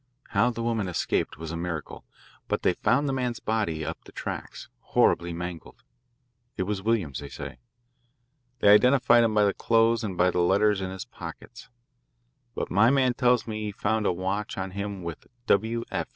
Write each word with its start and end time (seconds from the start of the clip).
How 0.29 0.49
the 0.49 0.63
woman 0.63 0.87
escaped 0.87 1.37
was 1.37 1.51
a 1.51 1.55
miracle, 1.55 2.05
but 2.47 2.63
they 2.63 2.73
found 2.73 3.07
the 3.07 3.13
man's 3.13 3.39
body 3.39 3.85
up 3.85 4.03
the 4.03 4.11
tracks, 4.11 4.67
horribly 4.79 5.31
mangled. 5.31 5.83
It 6.57 6.63
was 6.63 6.81
Williams, 6.81 7.19
they 7.19 7.29
say. 7.29 7.59
They 8.61 8.69
identified 8.69 9.23
him 9.23 9.35
by 9.35 9.45
the 9.45 9.53
clothes 9.53 10.03
and 10.03 10.17
by 10.17 10.29
letters 10.31 10.81
in 10.81 10.89
his 10.89 11.05
pockets. 11.05 11.69
But 12.55 12.71
my 12.71 12.89
man 12.89 13.13
tells 13.13 13.45
me 13.45 13.65
he 13.65 13.71
found 13.71 14.07
a 14.07 14.11
watch 14.11 14.57
on 14.57 14.71
him 14.71 15.03
with 15.03 15.27
'W. 15.45 15.83
F.' 15.91 16.07